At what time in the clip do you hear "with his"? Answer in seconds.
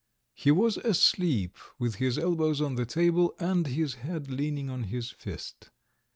1.77-2.17